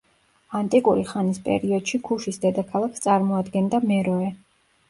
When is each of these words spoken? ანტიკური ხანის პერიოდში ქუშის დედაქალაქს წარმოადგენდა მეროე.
ანტიკური 0.59 1.03
ხანის 1.09 1.41
პერიოდში 1.49 2.01
ქუშის 2.09 2.41
დედაქალაქს 2.47 3.07
წარმოადგენდა 3.07 3.83
მეროე. 3.93 4.35